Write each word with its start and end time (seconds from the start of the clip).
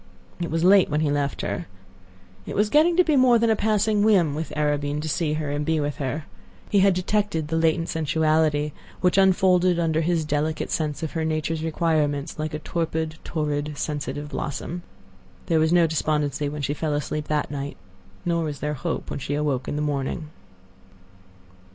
It 0.39 0.49
was 0.49 0.63
late 0.63 0.89
when 0.89 1.01
he 1.01 1.11
left 1.11 1.41
her. 1.41 1.67
It 2.47 2.55
was 2.55 2.71
getting 2.71 2.97
to 2.97 3.03
be 3.03 3.15
more 3.15 3.37
than 3.37 3.51
a 3.51 3.55
passing 3.55 4.01
whim 4.01 4.33
with 4.33 4.51
Arobin 4.57 4.99
to 5.01 5.07
see 5.07 5.33
her 5.33 5.51
and 5.51 5.63
be 5.63 5.79
with 5.79 5.97
her. 5.97 6.23
He 6.71 6.79
had 6.79 6.95
detected 6.95 7.49
the 7.49 7.55
latent 7.55 7.87
sensuality, 7.89 8.71
which 8.99 9.19
unfolded 9.19 9.77
under 9.77 10.01
his 10.01 10.25
delicate 10.25 10.71
sense 10.71 11.03
of 11.03 11.11
her 11.11 11.23
nature's 11.23 11.63
requirements 11.63 12.39
like 12.39 12.55
a 12.55 12.65
torpid, 12.65 13.19
torrid, 13.23 13.77
sensitive 13.77 14.29
blossom. 14.29 14.81
There 15.45 15.59
was 15.59 15.71
no 15.71 15.85
despondency 15.85 16.49
when 16.49 16.63
she 16.63 16.73
fell 16.73 16.95
asleep 16.95 17.27
that 17.27 17.51
night; 17.51 17.77
nor 18.25 18.43
was 18.45 18.57
there 18.59 18.73
hope 18.73 19.11
when 19.11 19.19
she 19.19 19.35
awoke 19.35 19.67
in 19.67 19.75
the 19.75 19.83
morning. 19.83 20.31